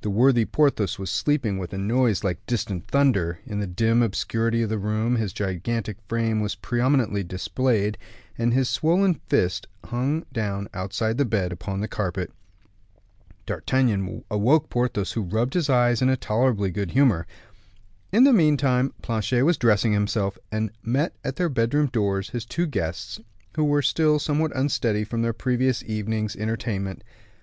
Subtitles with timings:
[0.00, 4.62] The worthy Porthos was sleeping with a noise like distant thunder; in the dim obscurity
[4.62, 7.98] of the room his gigantic frame was prominently displayed,
[8.38, 12.32] and his swollen fist hung down outside the bed upon the carpet.
[13.44, 17.26] D'Artagnan awoke Porthos, who rubbed his eyes in a tolerably good humor.
[18.10, 22.66] In the meantime Planchet was dressing himself, and met at their bedroom doors his two
[22.66, 23.20] guests,
[23.56, 27.04] who were still somewhat unsteady from their previous evening's entertainment.